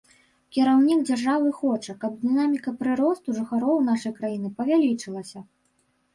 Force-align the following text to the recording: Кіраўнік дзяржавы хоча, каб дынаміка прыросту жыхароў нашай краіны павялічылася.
Кіраўнік 0.55 1.03
дзяржавы 1.09 1.51
хоча, 1.57 1.95
каб 2.05 2.15
дынаміка 2.23 2.73
прыросту 2.81 3.37
жыхароў 3.41 3.77
нашай 3.93 4.17
краіны 4.19 4.53
павялічылася. 4.63 5.39